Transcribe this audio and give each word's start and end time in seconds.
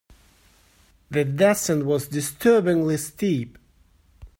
The 1.11 1.23
descent 1.23 1.85
was 1.85 2.07
disturbingly 2.07 2.97
steep. 2.97 3.59